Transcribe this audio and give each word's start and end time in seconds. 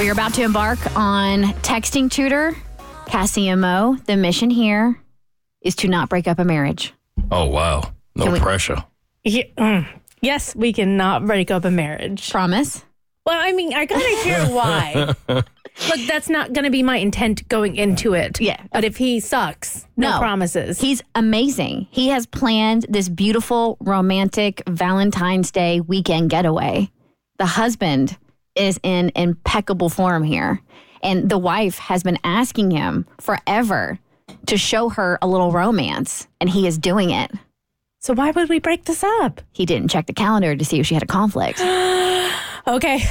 We 0.00 0.08
are 0.08 0.12
about 0.12 0.32
to 0.34 0.42
embark 0.42 0.78
on 0.96 1.42
texting 1.60 2.10
tutor. 2.10 2.56
Cassie 3.04 3.48
and 3.48 3.60
Mo, 3.60 3.98
the 4.06 4.16
mission 4.16 4.48
here 4.48 4.98
is 5.60 5.76
to 5.76 5.88
not 5.88 6.08
break 6.08 6.26
up 6.26 6.38
a 6.38 6.44
marriage. 6.44 6.94
Oh 7.30 7.44
wow, 7.44 7.92
no 8.14 8.30
we- 8.30 8.40
pressure. 8.40 8.82
Yeah, 9.24 9.42
mm. 9.58 9.86
yes, 10.22 10.56
we 10.56 10.72
cannot 10.72 11.26
break 11.26 11.50
up 11.50 11.66
a 11.66 11.70
marriage. 11.70 12.30
Promise? 12.30 12.82
Well, 13.26 13.38
I 13.38 13.52
mean, 13.52 13.74
I 13.74 13.84
gotta 13.84 14.08
hear 14.22 14.46
why. 14.46 15.14
Look, 15.28 16.00
that's 16.08 16.30
not 16.30 16.54
gonna 16.54 16.70
be 16.70 16.82
my 16.82 16.96
intent 16.96 17.46
going 17.48 17.76
into 17.76 18.14
it. 18.14 18.40
Yeah. 18.40 18.62
But 18.72 18.84
if 18.84 18.96
he 18.96 19.20
sucks, 19.20 19.86
no, 19.98 20.12
No. 20.12 20.18
promises. 20.18 20.80
He's 20.80 21.02
amazing. 21.14 21.88
He 21.90 22.08
has 22.08 22.24
planned 22.24 22.86
this 22.88 23.10
beautiful, 23.10 23.76
romantic 23.80 24.62
Valentine's 24.66 25.50
Day 25.50 25.80
weekend 25.80 26.30
getaway. 26.30 26.90
The 27.36 27.44
husband 27.44 28.16
is 28.54 28.78
in 28.82 29.12
impeccable 29.14 29.88
form 29.88 30.22
here. 30.22 30.60
And 31.02 31.30
the 31.30 31.38
wife 31.38 31.78
has 31.78 32.02
been 32.02 32.18
asking 32.24 32.70
him 32.72 33.06
forever 33.20 33.98
to 34.46 34.56
show 34.56 34.88
her 34.90 35.18
a 35.22 35.26
little 35.26 35.50
romance, 35.50 36.28
and 36.40 36.48
he 36.50 36.66
is 36.66 36.78
doing 36.78 37.10
it. 37.10 37.30
so 38.00 38.14
why 38.14 38.30
would 38.30 38.48
we 38.48 38.58
break 38.58 38.84
this 38.84 39.02
up? 39.02 39.40
He 39.52 39.66
didn't 39.66 39.90
check 39.90 40.06
the 40.06 40.12
calendar 40.12 40.54
to 40.56 40.64
see 40.64 40.80
if 40.80 40.86
she 40.86 40.94
had 40.94 41.02
a 41.02 41.06
conflict. 41.06 41.60
Okay. 42.66 43.02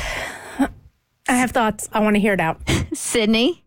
I 1.27 1.33
have 1.33 1.51
thoughts. 1.51 1.89
I 1.91 1.99
want 2.01 2.15
to 2.15 2.19
hear 2.19 2.33
it 2.33 2.39
out. 2.39 2.61
Sydney? 2.93 3.63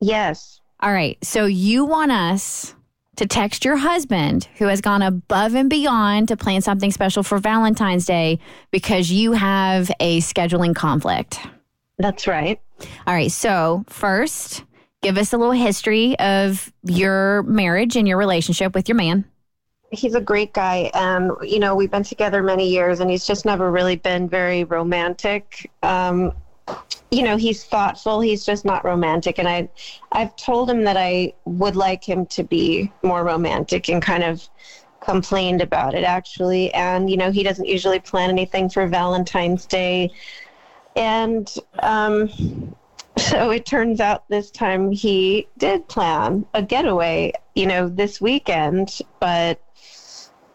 Yes. 0.00 0.60
All 0.80 0.92
right. 0.92 1.18
So 1.24 1.44
you 1.46 1.84
want 1.84 2.12
us 2.12 2.74
to 3.16 3.26
text 3.26 3.64
your 3.64 3.76
husband 3.76 4.48
who 4.56 4.66
has 4.66 4.80
gone 4.80 5.02
above 5.02 5.54
and 5.54 5.70
beyond 5.70 6.28
to 6.28 6.36
plan 6.36 6.60
something 6.62 6.90
special 6.90 7.22
for 7.22 7.38
Valentine's 7.38 8.06
Day 8.06 8.38
because 8.70 9.10
you 9.10 9.32
have 9.32 9.90
a 10.00 10.20
scheduling 10.20 10.74
conflict. 10.74 11.38
That's 11.98 12.26
right. 12.26 12.60
All 13.06 13.14
right. 13.14 13.30
So, 13.30 13.84
first, 13.88 14.64
give 15.02 15.16
us 15.16 15.32
a 15.32 15.38
little 15.38 15.52
history 15.52 16.18
of 16.18 16.72
your 16.82 17.42
marriage 17.44 17.96
and 17.96 18.08
your 18.08 18.18
relationship 18.18 18.74
with 18.74 18.88
your 18.88 18.96
man. 18.96 19.24
He's 19.90 20.14
a 20.14 20.20
great 20.20 20.52
guy. 20.52 20.90
And, 20.92 21.30
you 21.42 21.60
know, 21.60 21.76
we've 21.76 21.90
been 21.90 22.02
together 22.02 22.42
many 22.42 22.68
years 22.68 22.98
and 22.98 23.08
he's 23.08 23.26
just 23.26 23.44
never 23.44 23.70
really 23.70 23.96
been 23.96 24.28
very 24.28 24.64
romantic. 24.64 25.70
Um, 25.84 26.32
you 27.14 27.22
know, 27.22 27.36
he's 27.36 27.64
thoughtful. 27.64 28.20
He's 28.20 28.44
just 28.44 28.64
not 28.64 28.84
romantic. 28.84 29.38
And 29.38 29.48
I, 29.48 29.68
I've 30.10 30.34
told 30.36 30.68
him 30.68 30.82
that 30.84 30.96
I 30.96 31.32
would 31.44 31.76
like 31.76 32.02
him 32.04 32.26
to 32.26 32.42
be 32.42 32.92
more 33.02 33.22
romantic 33.22 33.88
and 33.88 34.02
kind 34.02 34.24
of 34.24 34.48
complained 35.00 35.62
about 35.62 35.94
it 35.94 36.02
actually. 36.02 36.72
And, 36.74 37.08
you 37.08 37.16
know, 37.16 37.30
he 37.30 37.42
doesn't 37.42 37.66
usually 37.66 38.00
plan 38.00 38.30
anything 38.30 38.68
for 38.68 38.86
Valentine's 38.88 39.64
Day. 39.66 40.10
And, 40.96 41.52
um, 41.80 42.74
so 43.16 43.50
it 43.50 43.64
turns 43.64 44.00
out 44.00 44.28
this 44.28 44.50
time 44.50 44.90
he 44.90 45.46
did 45.56 45.86
plan 45.86 46.44
a 46.52 46.62
getaway, 46.62 47.32
you 47.54 47.66
know, 47.66 47.88
this 47.88 48.20
weekend, 48.20 48.98
but 49.20 49.60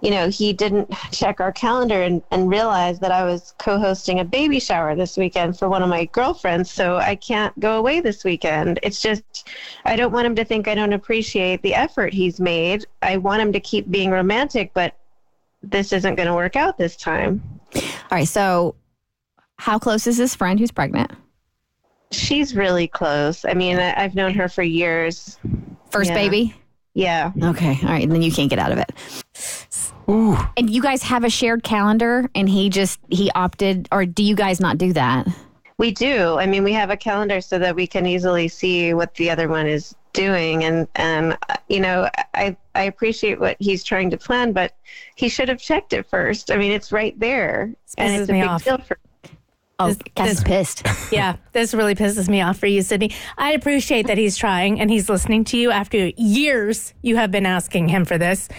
you 0.01 0.11
know, 0.11 0.29
he 0.29 0.53
didn't 0.53 0.89
check 1.11 1.41
our 1.41 1.51
calendar 1.51 2.01
and, 2.01 2.21
and 2.31 2.49
realize 2.49 2.99
that 2.99 3.11
I 3.11 3.25
was 3.25 3.53
co 3.57 3.77
hosting 3.77 4.19
a 4.19 4.25
baby 4.25 4.59
shower 4.59 4.95
this 4.95 5.17
weekend 5.17 5.59
for 5.59 5.67
one 5.67 5.83
of 5.83 5.89
my 5.89 6.05
girlfriends. 6.05 6.71
So 6.71 6.97
I 6.97 7.15
can't 7.15 7.57
go 7.59 7.77
away 7.77 7.99
this 7.99 8.23
weekend. 8.23 8.79
It's 8.81 9.01
just, 9.01 9.49
I 9.85 9.95
don't 9.95 10.13
want 10.13 10.25
him 10.25 10.35
to 10.35 10.45
think 10.45 10.67
I 10.67 10.75
don't 10.75 10.93
appreciate 10.93 11.61
the 11.61 11.75
effort 11.75 12.13
he's 12.13 12.39
made. 12.39 12.85
I 13.01 13.17
want 13.17 13.41
him 13.41 13.51
to 13.51 13.59
keep 13.59 13.91
being 13.91 14.09
romantic, 14.09 14.71
but 14.73 14.95
this 15.61 15.91
isn't 15.91 16.15
going 16.15 16.27
to 16.27 16.35
work 16.35 16.55
out 16.55 16.77
this 16.77 16.95
time. 16.95 17.41
All 17.75 17.81
right. 18.11 18.27
So, 18.27 18.75
how 19.57 19.77
close 19.77 20.07
is 20.07 20.17
this 20.17 20.33
friend 20.33 20.57
who's 20.57 20.71
pregnant? 20.71 21.11
She's 22.11 22.55
really 22.55 22.87
close. 22.87 23.43
I 23.43 23.53
mean, 23.53 23.77
I, 23.77 24.01
I've 24.01 24.15
known 24.15 24.33
her 24.33 24.47
for 24.47 24.63
years. 24.63 25.37
First 25.91 26.09
Yeah. 26.11 26.15
baby? 26.15 26.55
Yeah. 26.93 27.31
Okay. 27.43 27.77
All 27.83 27.89
right. 27.89 28.03
And 28.03 28.11
then 28.11 28.21
you 28.21 28.31
can't 28.31 28.49
get 28.49 28.57
out 28.57 28.71
of 28.71 28.77
it. 28.77 28.91
And 30.09 30.69
you 30.69 30.81
guys 30.81 31.03
have 31.03 31.23
a 31.23 31.29
shared 31.29 31.63
calendar 31.63 32.29
and 32.35 32.49
he 32.49 32.69
just, 32.69 32.99
he 33.09 33.29
opted, 33.31 33.87
or 33.91 34.05
do 34.05 34.23
you 34.23 34.35
guys 34.35 34.59
not 34.59 34.77
do 34.77 34.91
that? 34.93 35.27
We 35.77 35.91
do. 35.91 36.37
I 36.37 36.45
mean, 36.45 36.63
we 36.63 36.73
have 36.73 36.89
a 36.89 36.97
calendar 36.97 37.39
so 37.41 37.57
that 37.59 37.75
we 37.75 37.87
can 37.87 38.05
easily 38.05 38.47
see 38.47 38.93
what 38.93 39.13
the 39.15 39.29
other 39.29 39.47
one 39.47 39.65
is 39.67 39.95
doing, 40.11 40.65
and 40.65 40.87
and 40.95 41.37
uh, 41.47 41.55
you 41.69 41.79
know, 41.79 42.09
I 42.33 42.57
I 42.75 42.83
appreciate 42.83 43.39
what 43.39 43.55
he's 43.59 43.81
trying 43.85 44.09
to 44.09 44.17
plan, 44.17 44.51
but 44.51 44.73
he 45.15 45.29
should 45.29 45.47
have 45.47 45.59
checked 45.59 45.93
it 45.93 46.05
first. 46.09 46.51
I 46.51 46.57
mean, 46.57 46.73
it's 46.73 46.91
right 46.91 47.17
there, 47.17 47.73
and 47.97 48.11
pisses 48.11 48.19
it's 48.21 48.29
a 48.29 48.33
me 48.33 48.41
big 48.41 48.49
off. 48.49 48.63
deal 48.65 48.77
for. 48.79 48.97
Oh, 49.79 49.87
This- 49.87 49.97
Cass 50.15 50.29
is 50.31 50.43
this- 50.43 50.43
pissed. 50.83 51.11
yeah, 51.13 51.37
this 51.53 51.73
really 51.73 51.95
pisses 51.95 52.27
me 52.27 52.41
off 52.41 52.57
for 52.57 52.67
you, 52.67 52.81
Sydney. 52.81 53.11
I 53.37 53.53
appreciate 53.53 54.07
that 54.07 54.17
he's 54.17 54.35
trying 54.35 54.81
and 54.81 54.89
he's 54.91 55.07
listening 55.07 55.45
to 55.45 55.57
you 55.57 55.71
after 55.71 56.11
years 56.17 56.93
you 57.03 57.15
have 57.15 57.31
been 57.31 57.45
asking 57.45 57.87
him 57.87 58.03
for 58.03 58.17
this. 58.17 58.49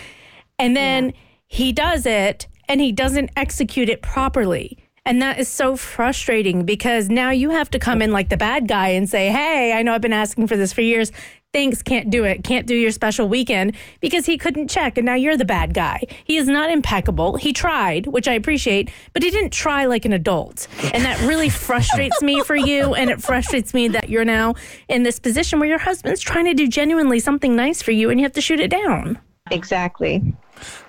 And 0.58 0.74
then 0.74 1.12
he 1.52 1.72
does 1.72 2.06
it 2.06 2.46
and 2.68 2.80
he 2.80 2.92
doesn't 2.92 3.28
execute 3.36 3.88
it 3.88 4.02
properly. 4.02 4.78
And 5.04 5.20
that 5.20 5.40
is 5.40 5.48
so 5.48 5.74
frustrating 5.74 6.64
because 6.64 7.08
now 7.08 7.30
you 7.30 7.50
have 7.50 7.68
to 7.70 7.80
come 7.80 8.00
in 8.00 8.12
like 8.12 8.28
the 8.28 8.36
bad 8.36 8.68
guy 8.68 8.90
and 8.90 9.08
say, 9.08 9.30
Hey, 9.30 9.72
I 9.72 9.82
know 9.82 9.92
I've 9.92 10.00
been 10.00 10.12
asking 10.12 10.46
for 10.46 10.56
this 10.56 10.72
for 10.72 10.82
years. 10.82 11.10
Thanks, 11.52 11.82
can't 11.82 12.08
do 12.08 12.22
it. 12.22 12.44
Can't 12.44 12.68
do 12.68 12.76
your 12.76 12.92
special 12.92 13.28
weekend 13.28 13.74
because 13.98 14.26
he 14.26 14.38
couldn't 14.38 14.68
check 14.68 14.96
and 14.96 15.04
now 15.04 15.16
you're 15.16 15.36
the 15.36 15.44
bad 15.44 15.74
guy. 15.74 16.04
He 16.22 16.36
is 16.36 16.46
not 16.46 16.70
impeccable. 16.70 17.36
He 17.36 17.52
tried, 17.52 18.06
which 18.06 18.28
I 18.28 18.34
appreciate, 18.34 18.88
but 19.12 19.24
he 19.24 19.32
didn't 19.32 19.50
try 19.50 19.86
like 19.86 20.04
an 20.04 20.12
adult. 20.12 20.68
And 20.94 21.04
that 21.04 21.20
really 21.22 21.48
frustrates 21.66 22.22
me 22.22 22.44
for 22.44 22.54
you. 22.54 22.94
And 22.94 23.10
it 23.10 23.20
frustrates 23.20 23.74
me 23.74 23.88
that 23.88 24.08
you're 24.08 24.24
now 24.24 24.54
in 24.88 25.02
this 25.02 25.18
position 25.18 25.58
where 25.58 25.68
your 25.68 25.78
husband's 25.78 26.20
trying 26.20 26.44
to 26.44 26.54
do 26.54 26.68
genuinely 26.68 27.18
something 27.18 27.56
nice 27.56 27.82
for 27.82 27.90
you 27.90 28.08
and 28.08 28.20
you 28.20 28.24
have 28.24 28.34
to 28.34 28.40
shoot 28.40 28.60
it 28.60 28.70
down. 28.70 29.18
Exactly. 29.50 30.34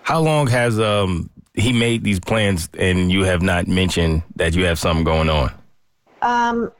How 0.03 0.19
long 0.19 0.47
has 0.47 0.79
um 0.79 1.29
he 1.53 1.73
made 1.73 2.03
these 2.03 2.19
plans 2.19 2.69
and 2.77 3.11
you 3.11 3.23
have 3.23 3.41
not 3.41 3.67
mentioned 3.67 4.23
that 4.35 4.55
you 4.55 4.65
have 4.65 4.79
something 4.79 5.03
going 5.03 5.29
on? 5.29 5.51
Um, 6.21 6.71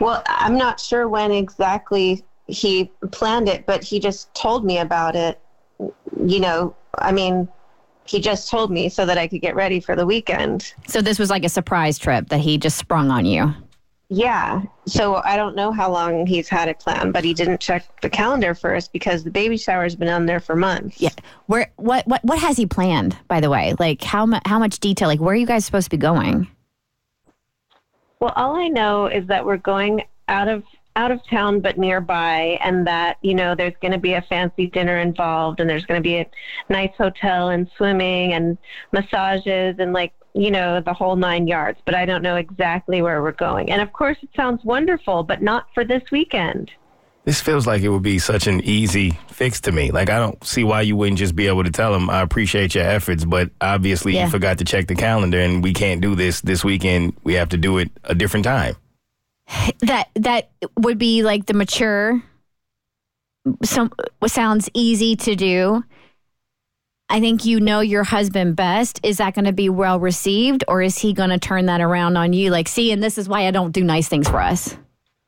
well, 0.00 0.22
I'm 0.26 0.56
not 0.56 0.80
sure 0.80 1.08
when 1.08 1.30
exactly 1.30 2.24
he 2.46 2.90
planned 3.12 3.48
it, 3.48 3.66
but 3.66 3.84
he 3.84 4.00
just 4.00 4.32
told 4.34 4.64
me 4.64 4.78
about 4.78 5.14
it. 5.14 5.40
You 6.24 6.40
know, 6.40 6.74
I 6.98 7.12
mean, 7.12 7.48
he 8.04 8.20
just 8.20 8.50
told 8.50 8.70
me 8.70 8.88
so 8.88 9.06
that 9.06 9.18
I 9.18 9.28
could 9.28 9.40
get 9.40 9.54
ready 9.54 9.78
for 9.78 9.94
the 9.94 10.04
weekend. 10.04 10.74
So 10.88 11.00
this 11.00 11.18
was 11.18 11.30
like 11.30 11.44
a 11.44 11.48
surprise 11.48 11.98
trip 11.98 12.28
that 12.28 12.40
he 12.40 12.58
just 12.58 12.76
sprung 12.76 13.10
on 13.10 13.24
you. 13.24 13.54
Yeah. 14.12 14.62
So 14.86 15.22
I 15.24 15.36
don't 15.36 15.54
know 15.54 15.70
how 15.70 15.90
long 15.90 16.26
he's 16.26 16.48
had 16.48 16.68
it 16.68 16.80
planned, 16.80 17.12
but 17.12 17.22
he 17.22 17.32
didn't 17.32 17.60
check 17.60 17.86
the 18.02 18.10
calendar 18.10 18.56
first 18.56 18.92
because 18.92 19.22
the 19.22 19.30
baby 19.30 19.56
shower's 19.56 19.94
been 19.94 20.08
on 20.08 20.26
there 20.26 20.40
for 20.40 20.56
months. 20.56 21.00
Yeah. 21.00 21.10
Where 21.46 21.70
what 21.76 22.06
what 22.08 22.24
what 22.24 22.40
has 22.40 22.56
he 22.56 22.66
planned, 22.66 23.16
by 23.28 23.40
the 23.40 23.48
way? 23.48 23.74
Like 23.78 24.02
how 24.02 24.26
mu- 24.26 24.40
how 24.46 24.58
much 24.58 24.80
detail? 24.80 25.06
Like 25.06 25.20
where 25.20 25.32
are 25.32 25.36
you 25.36 25.46
guys 25.46 25.64
supposed 25.64 25.86
to 25.86 25.90
be 25.90 25.96
going? 25.96 26.48
Well, 28.18 28.32
all 28.34 28.56
I 28.56 28.66
know 28.66 29.06
is 29.06 29.28
that 29.28 29.46
we're 29.46 29.56
going 29.56 30.02
out 30.26 30.48
of 30.48 30.64
out 30.96 31.12
of 31.12 31.24
town 31.28 31.60
but 31.60 31.78
nearby 31.78 32.58
and 32.62 32.86
that, 32.86 33.16
you 33.22 33.32
know, 33.32 33.54
there's 33.54 33.74
going 33.80 33.92
to 33.92 33.98
be 33.98 34.14
a 34.14 34.22
fancy 34.22 34.66
dinner 34.66 34.98
involved 34.98 35.60
and 35.60 35.70
there's 35.70 35.86
going 35.86 36.02
to 36.02 36.06
be 36.06 36.16
a 36.16 36.26
nice 36.68 36.90
hotel 36.98 37.50
and 37.50 37.70
swimming 37.76 38.32
and 38.32 38.58
massages 38.92 39.76
and 39.78 39.92
like, 39.92 40.12
you 40.34 40.50
know, 40.50 40.80
the 40.80 40.92
whole 40.94 41.16
9 41.16 41.46
yards, 41.46 41.78
but 41.84 41.94
I 41.94 42.04
don't 42.06 42.22
know 42.22 42.36
exactly 42.36 43.02
where 43.02 43.22
we're 43.22 43.32
going. 43.32 43.70
And 43.70 43.82
of 43.82 43.92
course 43.92 44.16
it 44.22 44.30
sounds 44.36 44.64
wonderful, 44.64 45.22
but 45.22 45.42
not 45.42 45.66
for 45.74 45.84
this 45.84 46.02
weekend. 46.10 46.70
This 47.24 47.40
feels 47.40 47.66
like 47.66 47.82
it 47.82 47.90
would 47.90 48.02
be 48.02 48.18
such 48.18 48.46
an 48.46 48.62
easy 48.62 49.18
fix 49.28 49.60
to 49.62 49.72
me. 49.72 49.90
Like 49.90 50.08
I 50.08 50.18
don't 50.18 50.42
see 50.44 50.64
why 50.64 50.80
you 50.82 50.96
wouldn't 50.96 51.18
just 51.18 51.36
be 51.36 51.48
able 51.48 51.64
to 51.64 51.70
tell 51.70 51.92
them, 51.92 52.08
I 52.08 52.20
appreciate 52.22 52.74
your 52.74 52.84
efforts, 52.84 53.24
but 53.24 53.50
obviously 53.60 54.14
Yeah. 54.14 54.24
you 54.24 54.30
forgot 54.30 54.58
to 54.58 54.64
check 54.64 54.86
the 54.86 54.94
calendar 54.94 55.38
and 55.38 55.62
we 55.62 55.72
can't 55.74 56.00
do 56.00 56.14
this 56.14 56.40
this 56.40 56.64
weekend. 56.64 57.14
We 57.22 57.34
have 57.34 57.50
to 57.50 57.56
do 57.58 57.78
it 57.78 57.90
a 58.04 58.14
different 58.14 58.44
time. 58.44 58.76
That 59.80 60.08
that 60.14 60.50
would 60.78 60.98
be 60.98 61.22
like 61.22 61.46
the 61.46 61.54
mature 61.54 62.22
some 63.64 63.90
sounds 64.26 64.68
easy 64.74 65.16
to 65.16 65.34
do. 65.34 65.82
I 67.12 67.18
think 67.18 67.44
you 67.44 67.58
know 67.58 67.80
your 67.80 68.04
husband 68.04 68.54
best. 68.54 69.00
Is 69.02 69.16
that 69.16 69.34
going 69.34 69.44
to 69.44 69.52
be 69.52 69.68
well 69.68 69.98
received 69.98 70.62
or 70.68 70.80
is 70.80 70.96
he 70.96 71.12
going 71.12 71.30
to 71.30 71.38
turn 71.38 71.66
that 71.66 71.80
around 71.80 72.16
on 72.16 72.32
you 72.32 72.52
like, 72.52 72.68
"See, 72.68 72.92
and 72.92 73.02
this 73.02 73.18
is 73.18 73.28
why 73.28 73.48
I 73.48 73.50
don't 73.50 73.72
do 73.72 73.82
nice 73.82 74.06
things 74.06 74.28
for 74.28 74.40
us?" 74.40 74.76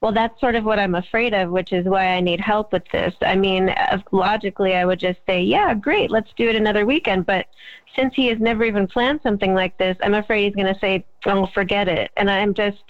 Well, 0.01 0.13
that's 0.13 0.39
sort 0.41 0.55
of 0.55 0.65
what 0.65 0.79
I'm 0.79 0.95
afraid 0.95 1.35
of, 1.35 1.51
which 1.51 1.73
is 1.73 1.87
why 1.87 2.07
I 2.07 2.21
need 2.21 2.41
help 2.41 2.73
with 2.73 2.85
this. 2.93 3.15
I 3.21 3.35
mean, 3.35 3.69
uh, 3.69 3.99
logically, 4.13 4.75
I 4.75 4.85
would 4.85 4.99
just 4.99 5.21
say, 5.29 5.43
yeah, 5.43 5.75
great, 5.75 6.11
let's 6.11 6.33
do 6.37 6.49
it 6.49 6.57
another 6.57 6.85
weekend. 6.87 7.27
But 7.27 7.47
since 7.95 8.13
he 8.15 8.27
has 8.27 8.41
never 8.41 8.65
even 8.65 8.89
planned 8.89 9.21
something 9.23 9.55
like 9.55 9.79
this, 9.79 9.97
I'm 10.03 10.15
afraid 10.15 10.45
he's 10.45 10.57
going 10.57 10.73
to 10.73 10.81
say, 10.81 11.05
oh, 11.27 11.47
forget 11.55 11.87
it. 11.87 12.11
And 12.17 12.29
I'm 12.29 12.53
just, 12.53 12.83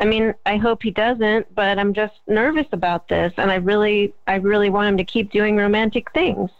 I 0.00 0.04
mean, 0.04 0.34
I 0.44 0.56
hope 0.56 0.82
he 0.82 0.90
doesn't, 0.90 1.54
but 1.54 1.78
I'm 1.78 1.94
just 1.94 2.14
nervous 2.26 2.66
about 2.72 3.06
this. 3.06 3.32
And 3.36 3.48
I 3.48 3.56
really, 3.56 4.12
I 4.26 4.36
really 4.36 4.68
want 4.68 4.88
him 4.88 4.96
to 4.96 5.04
keep 5.04 5.30
doing 5.30 5.56
romantic 5.56 6.10
things. 6.12 6.50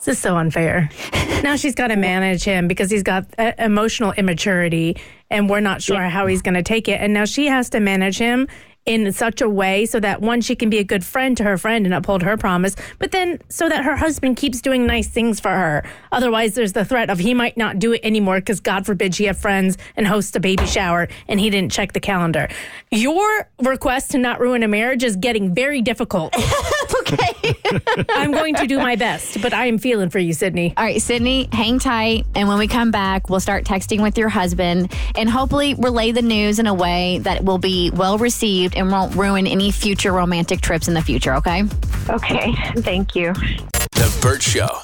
This 0.00 0.16
is 0.16 0.18
so 0.18 0.38
unfair. 0.38 0.88
now 1.42 1.56
she's 1.56 1.74
got 1.74 1.88
to 1.88 1.96
manage 1.96 2.42
him 2.42 2.68
because 2.68 2.90
he's 2.90 3.02
got 3.02 3.26
uh, 3.36 3.52
emotional 3.58 4.12
immaturity 4.12 4.96
and 5.28 5.50
we're 5.50 5.60
not 5.60 5.82
sure 5.82 6.00
how 6.00 6.26
he's 6.26 6.40
going 6.40 6.54
to 6.54 6.62
take 6.62 6.88
it. 6.88 7.02
And 7.02 7.12
now 7.12 7.26
she 7.26 7.46
has 7.48 7.68
to 7.70 7.80
manage 7.80 8.16
him 8.16 8.48
in 8.86 9.12
such 9.12 9.42
a 9.42 9.48
way 9.48 9.84
so 9.84 10.00
that 10.00 10.22
one, 10.22 10.40
she 10.40 10.56
can 10.56 10.70
be 10.70 10.78
a 10.78 10.84
good 10.84 11.04
friend 11.04 11.36
to 11.36 11.44
her 11.44 11.58
friend 11.58 11.84
and 11.84 11.94
uphold 11.94 12.22
her 12.22 12.38
promise, 12.38 12.74
but 12.98 13.10
then 13.10 13.38
so 13.50 13.68
that 13.68 13.84
her 13.84 13.94
husband 13.94 14.38
keeps 14.38 14.62
doing 14.62 14.86
nice 14.86 15.06
things 15.06 15.38
for 15.38 15.50
her. 15.50 15.84
Otherwise, 16.12 16.54
there's 16.54 16.72
the 16.72 16.84
threat 16.84 17.10
of 17.10 17.18
he 17.18 17.34
might 17.34 17.58
not 17.58 17.78
do 17.78 17.92
it 17.92 18.00
anymore 18.02 18.40
because 18.40 18.58
God 18.58 18.86
forbid 18.86 19.14
she 19.14 19.24
have 19.24 19.38
friends 19.38 19.76
and 19.96 20.06
host 20.06 20.34
a 20.34 20.40
baby 20.40 20.66
shower 20.66 21.08
and 21.28 21.38
he 21.38 21.50
didn't 21.50 21.72
check 21.72 21.92
the 21.92 22.00
calendar. 22.00 22.48
Your 22.90 23.48
request 23.62 24.12
to 24.12 24.18
not 24.18 24.40
ruin 24.40 24.62
a 24.62 24.68
marriage 24.68 25.04
is 25.04 25.14
getting 25.14 25.54
very 25.54 25.82
difficult. 25.82 26.34
okay. 27.12 28.06
I'm 28.10 28.32
going 28.32 28.54
to 28.56 28.66
do 28.66 28.78
my 28.78 28.96
best, 28.96 29.40
but 29.42 29.52
I 29.52 29.66
am 29.66 29.78
feeling 29.78 30.10
for 30.10 30.18
you, 30.18 30.32
Sydney. 30.32 30.74
All 30.76 30.84
right, 30.84 31.00
Sydney, 31.00 31.48
hang 31.52 31.78
tight. 31.78 32.26
And 32.34 32.48
when 32.48 32.58
we 32.58 32.68
come 32.68 32.90
back, 32.90 33.30
we'll 33.30 33.40
start 33.40 33.64
texting 33.64 34.02
with 34.02 34.18
your 34.18 34.28
husband 34.28 34.92
and 35.16 35.28
hopefully 35.28 35.74
relay 35.74 36.12
the 36.12 36.22
news 36.22 36.58
in 36.58 36.66
a 36.66 36.74
way 36.74 37.18
that 37.18 37.44
will 37.44 37.58
be 37.58 37.90
well 37.90 38.18
received 38.18 38.76
and 38.76 38.90
won't 38.90 39.14
ruin 39.14 39.46
any 39.46 39.70
future 39.70 40.12
romantic 40.12 40.60
trips 40.60 40.88
in 40.88 40.94
the 40.94 41.02
future, 41.02 41.34
okay? 41.34 41.64
Okay, 42.08 42.54
thank 42.78 43.14
you. 43.14 43.32
The 43.32 44.18
Bert 44.22 44.42
Show. 44.42 44.80